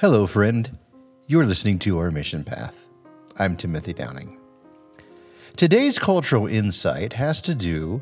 [0.00, 0.70] Hello, friend.
[1.26, 2.88] You're listening to Our Mission Path.
[3.36, 4.38] I'm Timothy Downing.
[5.56, 8.00] Today's cultural insight has to do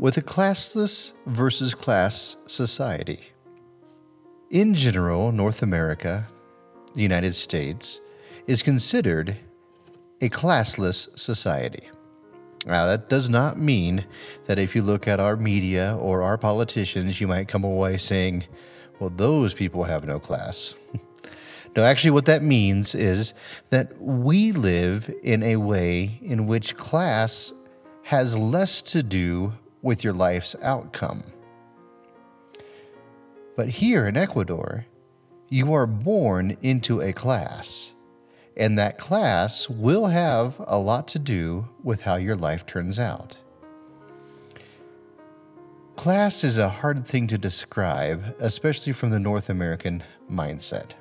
[0.00, 3.20] with a classless versus class society.
[4.50, 6.26] In general, North America,
[6.94, 8.00] the United States,
[8.48, 9.36] is considered
[10.22, 11.88] a classless society.
[12.66, 14.06] Now, that does not mean
[14.46, 18.42] that if you look at our media or our politicians, you might come away saying,
[18.98, 20.74] well, those people have no class.
[21.74, 23.32] no, actually, what that means is
[23.70, 27.52] that we live in a way in which class
[28.02, 31.22] has less to do with your life's outcome.
[33.56, 34.86] But here in Ecuador,
[35.48, 37.94] you are born into a class
[38.56, 43.38] and that class will have a lot to do with how your life turns out.
[45.96, 50.92] Class is a hard thing to describe, especially from the North American mindset.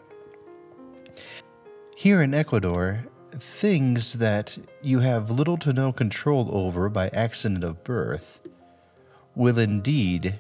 [2.02, 7.84] Here in Ecuador, things that you have little to no control over by accident of
[7.84, 8.40] birth
[9.36, 10.40] will indeed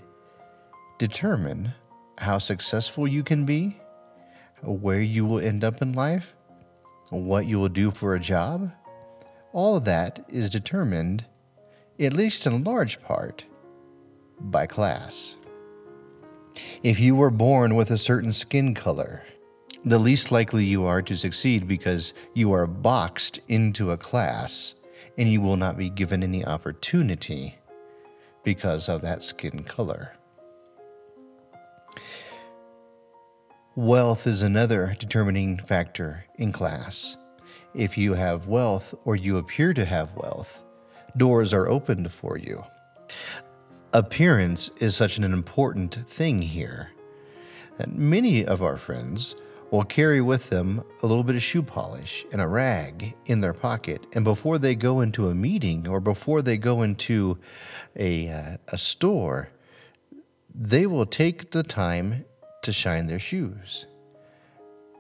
[0.98, 1.76] determine
[2.18, 3.78] how successful you can be,
[4.64, 6.36] where you will end up in life,
[7.12, 8.72] what you will do for a job,
[9.54, 11.26] all of that is determined,
[12.00, 13.46] at least in large part,
[14.40, 15.38] by class.
[16.82, 19.22] If you were born with a certain skin color,
[19.84, 24.76] the least likely you are to succeed because you are boxed into a class
[25.18, 27.56] and you will not be given any opportunity
[28.44, 30.14] because of that skin color.
[33.76, 37.18] Wealth is another determining factor in class.
[37.74, 40.64] If you have wealth or you appear to have wealth,
[41.18, 42.64] doors are opened for you.
[43.94, 46.92] Appearance is such an important thing here
[47.78, 49.36] that many of our friends
[49.72, 53.54] will carry with them a little bit of shoe polish and a rag in their
[53.54, 54.06] pocket.
[54.14, 57.38] And before they go into a meeting or before they go into
[57.96, 59.50] a, uh, a store,
[60.54, 62.26] they will take the time
[62.64, 63.88] to shine their shoes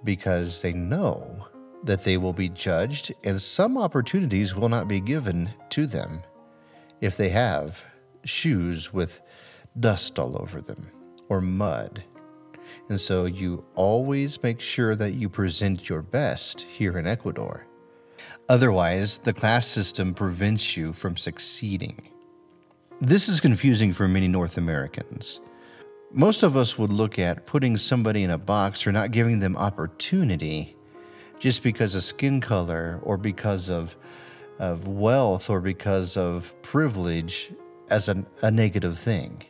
[0.03, 1.47] because they know
[1.83, 6.21] that they will be judged and some opportunities will not be given to them
[7.01, 7.83] if they have
[8.23, 9.21] shoes with
[9.79, 10.87] dust all over them
[11.27, 12.03] or mud.
[12.91, 17.65] And so you always make sure that you present your best here in Ecuador.
[18.49, 22.09] Otherwise, the class system prevents you from succeeding.
[22.99, 25.39] This is confusing for many North Americans
[26.13, 29.55] most of us would look at putting somebody in a box or not giving them
[29.55, 30.75] opportunity
[31.39, 33.95] just because of skin color or because of,
[34.59, 37.51] of wealth or because of privilege
[37.89, 39.41] as a, a negative thing.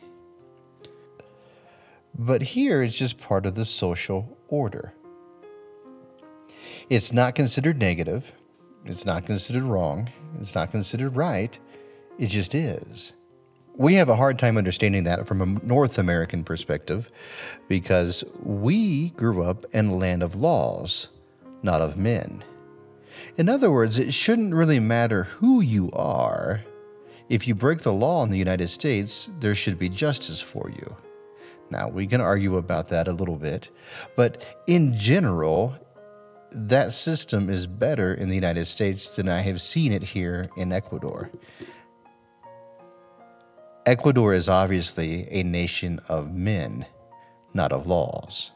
[2.18, 4.92] But here it's just part of the social order.
[6.88, 8.32] It's not considered negative,
[8.84, 11.58] it's not considered wrong, it's not considered right,
[12.18, 13.14] it just is
[13.76, 17.10] we have a hard time understanding that from a North American perspective
[17.68, 21.08] because we grew up in a land of laws,
[21.62, 22.44] not of men.
[23.36, 26.62] In other words, it shouldn't really matter who you are.
[27.28, 30.96] If you break the law in the United States, there should be justice for you.
[31.72, 33.70] Now, we can argue about that a little bit,
[34.14, 35.74] but in general,
[36.52, 40.70] that system is better in the United States than I have seen it here in
[40.70, 41.30] Ecuador.
[43.86, 46.84] Ecuador is obviously a nation of men,
[47.54, 48.52] not of laws.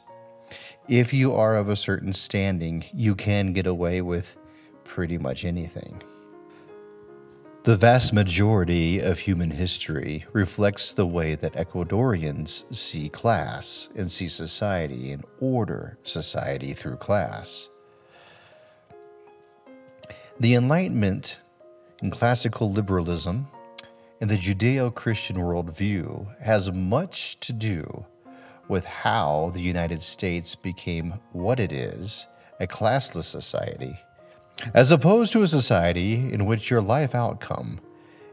[0.86, 4.36] If you are of a certain standing, you can get away with
[4.84, 6.02] pretty much anything.
[7.66, 14.28] The vast majority of human history reflects the way that Ecuadorians see class and see
[14.28, 17.68] society and order society through class.
[20.38, 21.40] The Enlightenment
[22.02, 23.48] and classical liberalism
[24.20, 28.06] and the Judeo Christian worldview has much to do
[28.68, 32.28] with how the United States became what it is
[32.60, 33.98] a classless society,
[34.74, 37.80] as opposed to a society in which your life outcome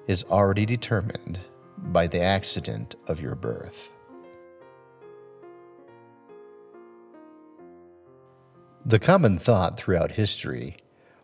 [0.08, 1.40] is already determined
[1.78, 3.94] by the accident of your birth.
[8.86, 10.78] The common thought throughout history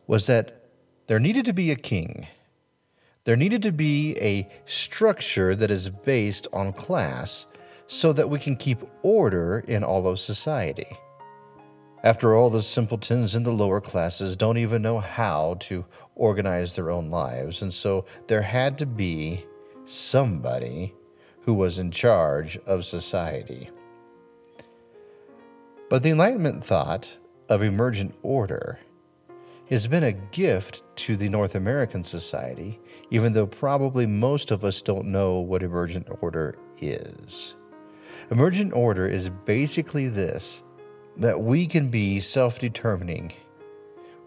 [0.08, 0.70] was that
[1.08, 2.28] there needed to be a king
[3.30, 7.46] there needed to be a structure that is based on class
[7.86, 10.88] so that we can keep order in all of society.
[12.02, 15.86] After all, the simpletons in the lower classes don't even know how to
[16.16, 19.46] organize their own lives, and so there had to be
[19.84, 20.94] somebody
[21.42, 23.70] who was in charge of society.
[25.90, 27.18] But the Enlightenment thought
[27.50, 28.80] of emergent order
[29.70, 32.80] has been a gift to the North American society,
[33.10, 37.56] even though probably most of us don't know what emergent order is.
[38.32, 40.64] Emergent order is basically this
[41.18, 43.34] that we can be self determining.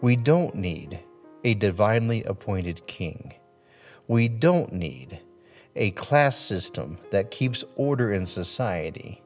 [0.01, 0.99] We don't need
[1.43, 3.33] a divinely appointed king.
[4.07, 5.21] We don't need
[5.75, 9.21] a class system that keeps order in society.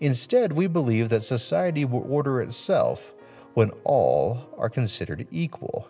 [0.00, 3.12] Instead, we believe that society will order itself
[3.54, 5.88] when all are considered equal.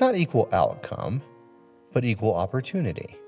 [0.00, 1.22] Not equal outcome,
[1.92, 3.18] but equal opportunity.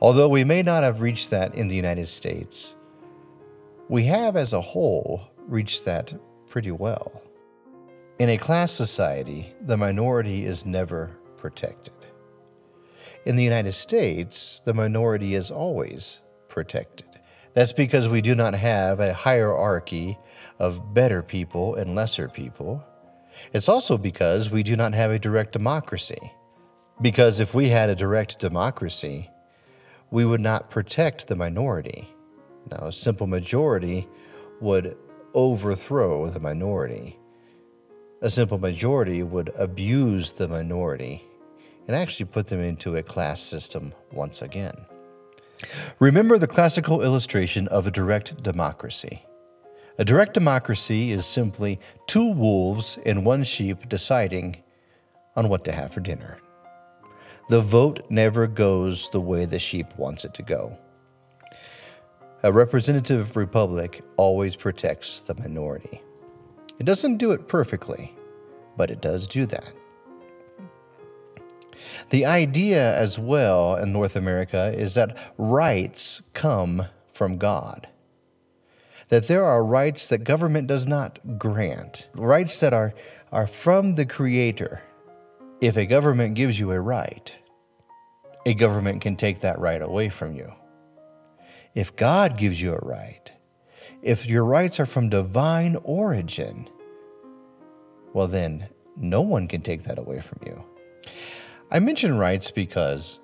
[0.00, 2.76] Although we may not have reached that in the United States,
[3.90, 6.14] we have as a whole reached that
[6.46, 7.20] pretty well.
[8.20, 11.94] In a class society, the minority is never protected.
[13.26, 17.08] In the United States, the minority is always protected.
[17.52, 20.16] That's because we do not have a hierarchy
[20.60, 22.84] of better people and lesser people.
[23.52, 26.32] It's also because we do not have a direct democracy.
[27.02, 29.28] Because if we had a direct democracy,
[30.12, 32.08] we would not protect the minority.
[32.70, 34.08] Now, a simple majority
[34.60, 34.96] would
[35.34, 37.18] overthrow the minority.
[38.22, 41.24] A simple majority would abuse the minority
[41.86, 44.74] and actually put them into a class system once again.
[45.98, 49.24] Remember the classical illustration of a direct democracy.
[49.98, 54.56] A direct democracy is simply two wolves and one sheep deciding
[55.36, 56.38] on what to have for dinner.
[57.48, 60.78] The vote never goes the way the sheep wants it to go.
[62.42, 66.00] A representative republic always protects the minority.
[66.78, 68.14] It doesn't do it perfectly,
[68.78, 69.74] but it does do that.
[72.08, 77.88] The idea as well in North America is that rights come from God.
[79.10, 82.94] That there are rights that government does not grant, rights that are,
[83.30, 84.82] are from the Creator.
[85.60, 87.36] If a government gives you a right,
[88.46, 90.50] a government can take that right away from you.
[91.74, 93.30] If God gives you a right,
[94.02, 96.68] if your rights are from divine origin,
[98.12, 100.64] well, then no one can take that away from you.
[101.70, 103.20] I mention rights because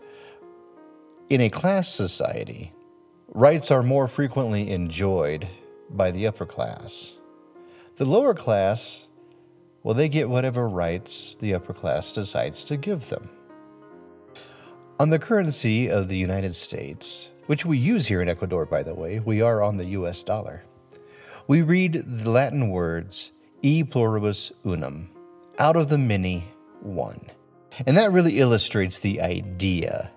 [1.29, 2.73] in a class society,
[3.29, 5.49] rights are more frequently enjoyed
[5.91, 7.19] by the upper class.
[7.97, 9.09] The lower class,
[9.83, 13.29] well, they get whatever rights the upper class decides to give them.
[15.01, 18.95] On the currency of the United States, which we use here in Ecuador, by the
[18.95, 20.63] way, we are on the US dollar,
[21.49, 23.33] we read the Latin words
[23.63, 25.11] e pluribus unum,
[25.59, 26.45] out of the many,
[26.81, 27.21] one.
[27.87, 30.11] And that really illustrates the idea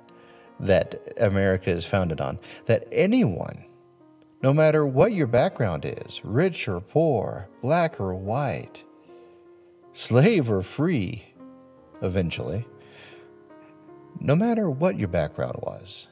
[0.59, 3.65] that America is founded on that anyone,
[4.41, 8.83] no matter what your background is, rich or poor, black or white,
[9.93, 11.25] slave or free,
[12.01, 12.65] eventually,
[14.19, 16.07] no matter what your background was,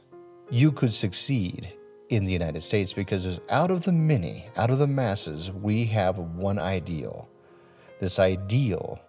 [0.49, 1.73] you could succeed
[2.09, 6.17] in the United States because out of the many, out of the masses, we have
[6.17, 7.27] one ideal.
[7.99, 8.99] This ideal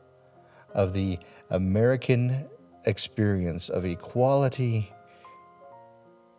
[0.74, 1.18] of the
[1.50, 2.48] American
[2.86, 4.92] experience of equality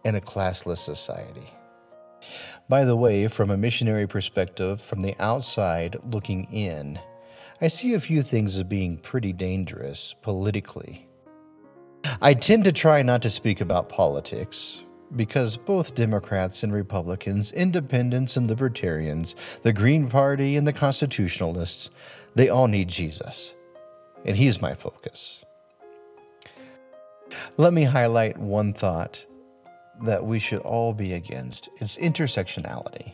[0.04, 1.50] in a classless society.
[2.68, 7.00] By the way, from a missionary perspective, from the outside looking in,
[7.62, 11.08] I see a few things as being pretty dangerous politically.
[12.22, 14.84] I tend to try not to speak about politics
[15.16, 21.90] because both Democrats and Republicans, independents and libertarians, the Green Party and the Constitutionalists,
[22.36, 23.56] they all need Jesus
[24.26, 25.44] and He's my focus.
[27.58, 29.26] Let me highlight one thought
[30.04, 33.14] that we should all be against it's intersectionality.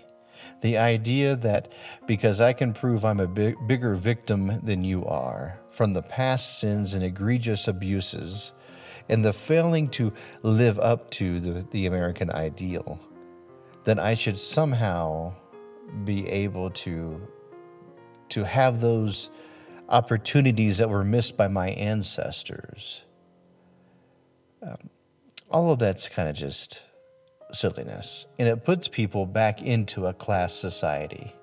[0.62, 1.74] The idea that
[2.08, 6.60] because I can prove I'm a big, bigger victim than you are from the past
[6.60, 8.54] sins and egregious abuses
[9.10, 13.00] and the failing to live up to the, the American ideal,
[13.84, 15.34] then I should somehow
[16.04, 17.28] be able to,
[18.30, 19.30] to have those
[19.90, 23.06] opportunities that were missed by my ancestors.
[24.62, 24.90] Um,
[25.52, 26.82] all of that's kind of just
[27.52, 28.26] silliness.
[28.40, 31.34] And it puts people back into a class society.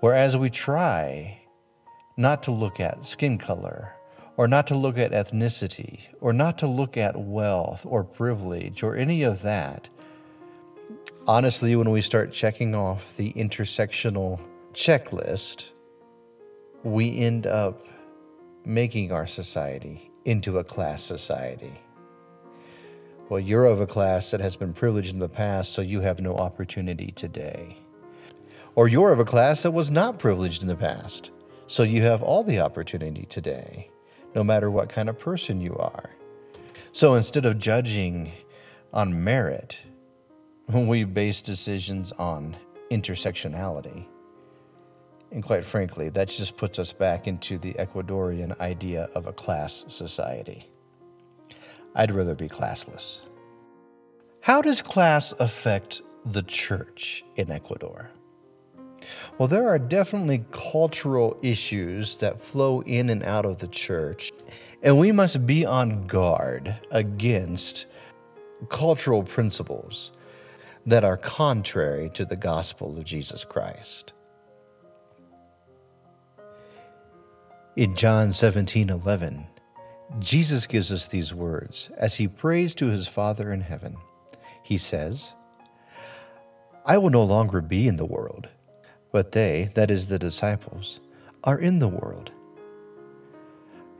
[0.00, 1.40] Whereas we try
[2.16, 3.94] not to look at skin color,
[4.40, 8.96] or not to look at ethnicity, or not to look at wealth or privilege or
[8.96, 9.90] any of that.
[11.26, 14.40] Honestly, when we start checking off the intersectional
[14.72, 15.68] checklist,
[16.84, 17.86] we end up
[18.64, 21.78] making our society into a class society.
[23.28, 26.18] Well, you're of a class that has been privileged in the past, so you have
[26.18, 27.76] no opportunity today.
[28.74, 31.30] Or you're of a class that was not privileged in the past.
[31.66, 33.90] So you have all the opportunity today,
[34.34, 36.10] no matter what kind of person you are.
[36.92, 38.32] So instead of judging
[38.92, 39.78] on merit,
[40.68, 42.56] we base decisions on
[42.90, 44.06] intersectionality.
[45.32, 49.84] And quite frankly, that just puts us back into the Ecuadorian idea of a class
[49.88, 50.68] society.
[51.94, 53.20] I'd rather be classless.
[54.40, 58.10] How does class affect the church in Ecuador?
[59.38, 64.32] Well, there are definitely cultural issues that flow in and out of the church,
[64.82, 67.86] and we must be on guard against
[68.68, 70.12] cultural principles
[70.86, 74.12] that are contrary to the gospel of Jesus Christ.
[77.76, 79.46] In John 17 11,
[80.18, 83.96] Jesus gives us these words as he prays to his Father in heaven.
[84.62, 85.34] He says,
[86.84, 88.48] I will no longer be in the world,
[89.12, 91.00] but they, that is the disciples,
[91.44, 92.30] are in the world.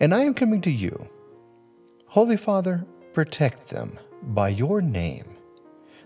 [0.01, 1.09] And I am coming to you.
[2.07, 5.37] Holy Father, protect them by your name,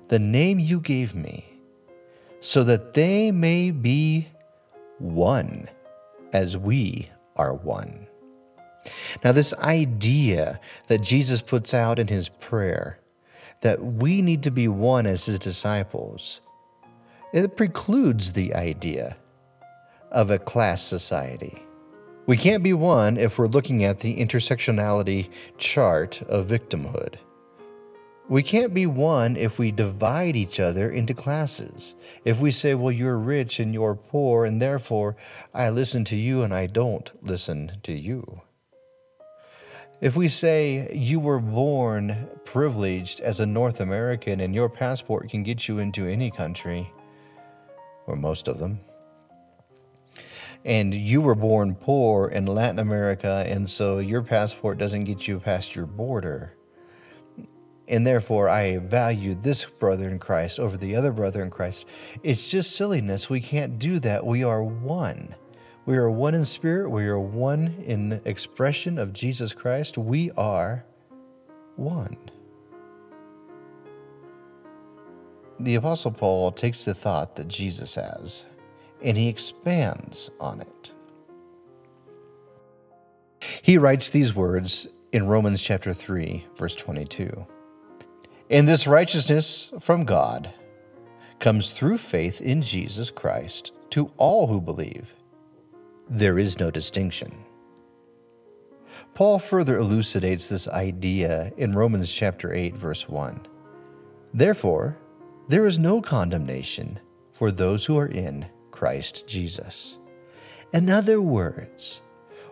[0.08, 1.46] the name you gave me,
[2.40, 4.28] so that they may be
[4.98, 5.68] one
[6.32, 8.06] as we are one.
[9.24, 12.98] Now, this idea that Jesus puts out in his prayer
[13.62, 16.42] that we need to be one as his disciples,
[17.34, 19.16] it precludes the idea
[20.12, 21.60] of a class society.
[22.26, 27.16] We can't be one if we're looking at the intersectionality chart of victimhood.
[28.28, 31.96] We can't be one if we divide each other into classes.
[32.24, 35.16] If we say, well, you're rich and you're poor, and therefore
[35.52, 38.42] I listen to you and I don't listen to you.
[40.00, 45.42] If we say you were born privileged as a North American and your passport can
[45.42, 46.90] get you into any country,
[48.06, 48.80] or most of them,
[50.64, 55.38] and you were born poor in Latin America, and so your passport doesn't get you
[55.38, 56.54] past your border,
[57.86, 61.86] and therefore I value this brother in Christ over the other brother in Christ.
[62.22, 63.28] It's just silliness.
[63.28, 64.24] We can't do that.
[64.24, 65.34] We are one.
[65.86, 66.88] We are one in spirit.
[66.88, 69.98] We are one in expression of Jesus Christ.
[69.98, 70.82] We are
[71.76, 72.16] one.
[75.60, 78.46] The Apostle Paul takes the thought that Jesus has
[79.02, 80.92] and he expands on it.
[83.62, 87.46] He writes these words in Romans chapter 3, verse 22.
[88.50, 90.52] And this righteousness from God
[91.38, 95.14] comes through faith in Jesus Christ to all who believe.
[96.08, 97.30] There is no distinction.
[99.14, 103.46] Paul further elucidates this idea in Romans chapter 8 verse 1.
[104.32, 104.96] Therefore,
[105.48, 106.98] there is no condemnation
[107.32, 109.98] for those who are in Christ Jesus.
[110.72, 112.02] In other words,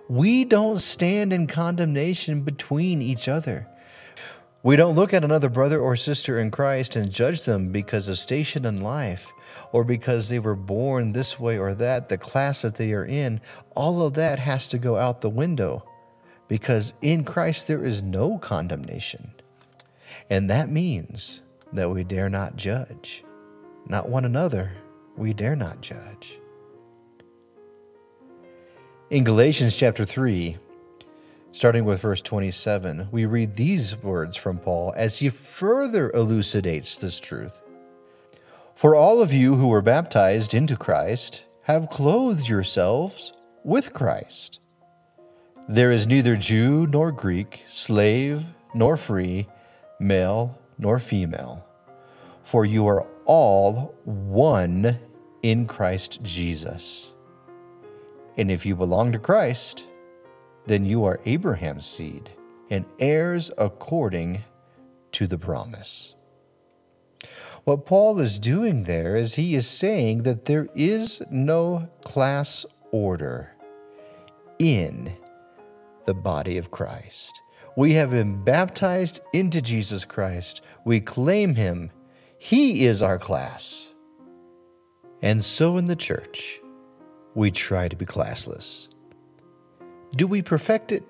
[0.09, 3.67] we don't stand in condemnation between each other.
[4.63, 8.19] We don't look at another brother or sister in Christ and judge them because of
[8.19, 9.33] station in life
[9.73, 13.41] or because they were born this way or that, the class that they are in.
[13.75, 15.85] All of that has to go out the window
[16.47, 19.33] because in Christ there is no condemnation.
[20.31, 21.43] And that means
[21.73, 23.25] that we dare not judge,
[23.87, 24.73] not one another,
[25.17, 26.39] we dare not judge.
[29.11, 30.59] In Galatians chapter 3,
[31.55, 37.21] Starting with verse 27, we read these words from Paul as he further elucidates this
[37.21, 37.61] truth.
[38.75, 44.61] For all of you who were baptized into Christ have clothed yourselves with Christ.
[45.69, 49.47] There is neither Jew nor Greek, slave nor free,
[50.01, 51.67] male nor female,
[52.43, 54.99] for you are all one
[55.43, 57.15] in Christ Jesus.
[58.37, 59.89] And if you belong to Christ,
[60.67, 62.31] then you are Abraham's seed
[62.71, 64.45] and heirs according
[65.13, 66.17] to the promise.
[67.65, 73.53] What Paul is doing there is he is saying that there is no class order
[74.59, 75.13] in
[76.07, 77.43] the body of Christ.
[77.77, 80.61] We have been baptized into Jesus Christ.
[80.85, 81.91] We claim him.
[82.39, 83.95] He is our class.
[85.23, 86.61] And so in the church,
[87.35, 88.89] we try to be classless.
[90.17, 91.05] Do we perfect it?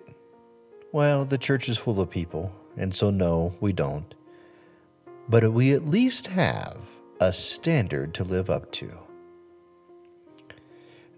[0.92, 4.14] Well, the church is full of people, and so no, we don't.
[5.28, 6.84] But we at least have
[7.20, 8.92] a standard to live up to.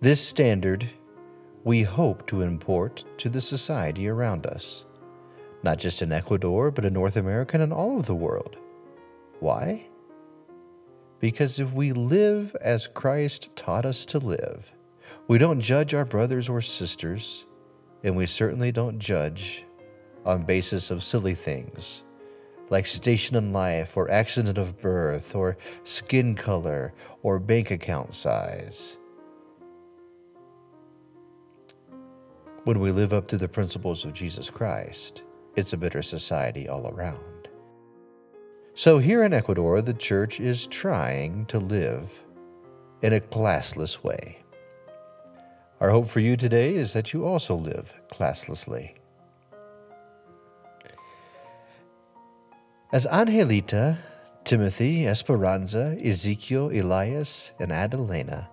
[0.00, 0.86] This standard
[1.64, 4.84] we hope to import to the society around us,
[5.64, 8.56] not just in Ecuador, but in North America and in all of the world.
[9.40, 9.86] Why?
[11.18, 14.72] Because if we live as Christ taught us to live,
[15.26, 17.46] we don't judge our brothers or sisters,
[18.02, 19.64] and we certainly don't judge
[20.26, 22.04] on basis of silly things
[22.70, 26.92] like station in life or accident of birth or skin color
[27.22, 28.98] or bank account size.
[32.64, 35.24] When we live up to the principles of Jesus Christ,
[35.56, 37.48] it's a bitter society all around.
[38.74, 42.24] So, here in Ecuador, the church is trying to live
[43.02, 44.38] in a classless way.
[45.80, 48.94] Our hope for you today is that you also live classlessly.
[52.92, 53.98] As Angelita,
[54.44, 58.48] Timothy, Esperanza, Ezekiel, Elias, and Adelena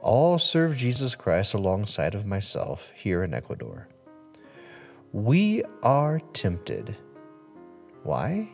[0.00, 3.88] all serve Jesus Christ alongside of myself here in Ecuador,
[5.12, 6.96] we are tempted.
[8.02, 8.48] Why?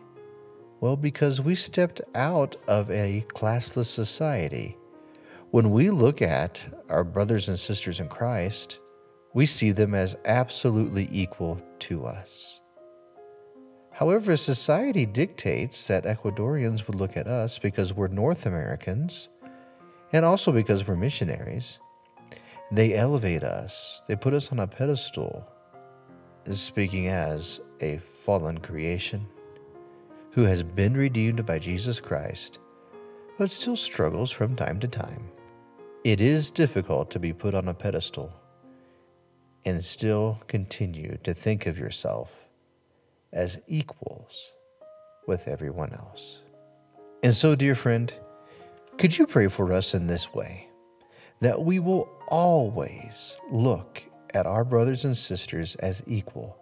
[0.81, 4.77] Well, because we stepped out of a classless society.
[5.53, 8.81] When we look at our brothers and sisters in Christ,
[9.35, 12.61] we see them as absolutely equal to us.
[13.93, 19.29] However, society dictates that Ecuadorians would look at us because we're North Americans
[20.12, 21.79] and also because we're missionaries.
[22.73, 25.49] They elevate us, they put us on a pedestal,
[26.57, 29.26] speaking as a fallen creation
[30.31, 32.59] who has been redeemed by Jesus Christ,
[33.37, 35.31] but still struggles from time to time.
[36.05, 38.33] It is difficult to be put on a pedestal
[39.64, 42.49] and still continue to think of yourself
[43.33, 44.52] as equals
[45.26, 46.43] with everyone else.
[47.23, 48.12] And so, dear friend,
[48.97, 50.69] could you pray for us in this way
[51.40, 54.02] that we will always look
[54.35, 56.56] at our brothers and sisters as equal,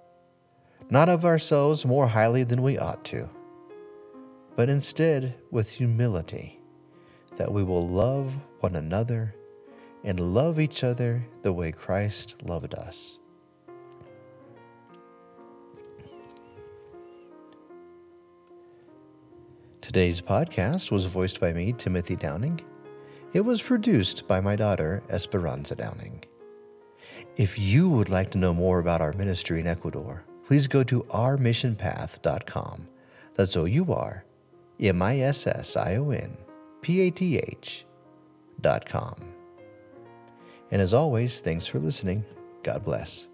[0.91, 3.29] not of ourselves more highly than we ought to,
[4.55, 6.61] but instead with humility,
[7.37, 9.35] that we will love one another
[10.05, 13.19] and love each other the way Christ loved us.
[19.81, 22.61] Today's podcast was voiced by me, Timothy Downing.
[23.33, 26.25] It was produced by my daughter, Esperanza Downing.
[27.37, 31.03] If you would like to know more about our ministry in Ecuador, please go to
[31.03, 32.89] ourmissionpath.com.
[33.35, 34.25] That's O U R
[34.81, 36.35] M I S S I O N
[36.81, 37.85] P A T H
[38.63, 39.17] dot com.
[40.71, 42.25] And as always, thanks for listening.
[42.63, 43.29] God bless.